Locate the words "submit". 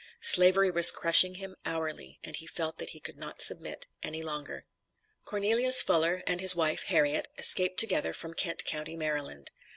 3.39-3.85